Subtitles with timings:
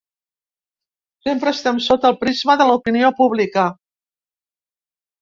[1.29, 3.71] Sempre estem sota el prisma de l’opinió pública.